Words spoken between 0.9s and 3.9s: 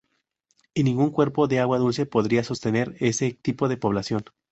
cuerpo de agua dulce podría sostener ese tipo de